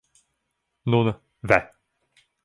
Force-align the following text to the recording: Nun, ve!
Nun, 0.91 1.07
ve! 1.49 1.59